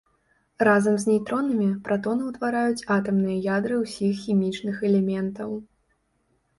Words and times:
Разам 0.67 0.95
з 1.03 1.07
нейтронамі 1.11 1.67
пратоны 1.89 2.23
ўтвараюць 2.31 2.85
атамныя 2.97 3.37
ядры 3.55 3.75
ўсіх 3.85 4.13
хімічных 4.27 4.75
элементаў. 4.93 5.49